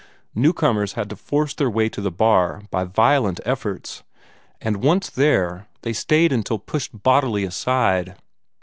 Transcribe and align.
Newcomers 0.33 0.93
had 0.93 1.11
to 1.11 1.15
force 1.15 1.53
their 1.53 1.69
way 1.69 1.87
to 1.87 2.01
the 2.01 2.09
bar 2.09 2.63
by 2.71 2.85
violent 2.85 3.39
efforts, 3.45 4.01
and 4.59 4.77
once 4.81 5.11
there 5.11 5.67
they 5.83 5.93
stayed 5.93 6.31
until 6.31 6.57
pushed 6.57 7.03
bodily 7.03 7.43
aside. 7.43 8.15